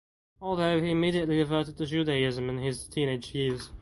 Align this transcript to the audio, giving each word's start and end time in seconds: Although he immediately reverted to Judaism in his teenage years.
Although 0.41 0.81
he 0.81 0.89
immediately 0.89 1.37
reverted 1.37 1.77
to 1.77 1.85
Judaism 1.85 2.49
in 2.49 2.57
his 2.57 2.87
teenage 2.87 3.35
years. 3.35 3.69